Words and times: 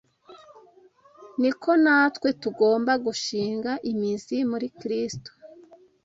niko 1.39 1.71
natwe 1.83 2.29
tugomba 2.41 2.91
gushinga 3.05 3.71
imizi 3.91 4.37
muri 4.51 4.67
Kristo. 4.79 5.31